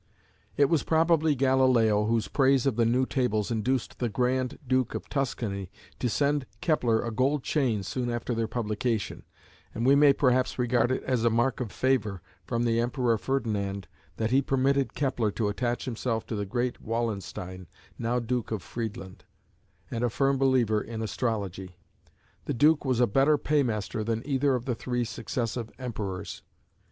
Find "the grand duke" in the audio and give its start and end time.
3.99-4.95